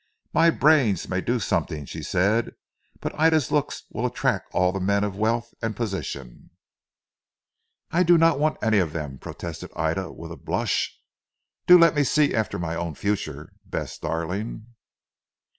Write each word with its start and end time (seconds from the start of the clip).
"My 0.33 0.49
brains 0.49 1.07
may 1.07 1.21
do 1.21 1.37
something," 1.39 1.85
she 1.85 2.01
said, 2.01 2.55
"but 3.01 3.13
Ida's 3.19 3.51
looks 3.51 3.83
will 3.91 4.07
attract 4.07 4.51
all 4.51 4.71
the 4.71 4.79
men 4.79 5.03
of 5.03 5.15
wealth 5.15 5.53
and 5.61 5.75
position." 5.75 6.49
"I 7.91 8.01
do 8.01 8.17
not 8.17 8.39
want 8.39 8.57
any 8.63 8.79
of 8.79 8.93
them," 8.93 9.19
protested 9.19 9.69
Ida 9.75 10.11
with 10.11 10.31
a 10.31 10.37
blush. 10.37 10.99
"Do 11.67 11.77
let 11.77 11.93
me 11.93 12.03
see 12.03 12.33
after 12.33 12.57
my 12.57 12.75
own 12.75 12.95
future, 12.95 13.53
Bess 13.63 13.99
darling." 13.99 14.73